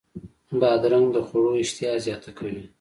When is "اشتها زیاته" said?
1.63-2.31